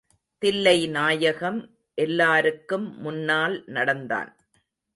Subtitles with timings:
[0.41, 1.59] தில்லைநாயகம்
[1.93, 4.35] எல்லாருக்கும் முன்னால் நடந்தான்.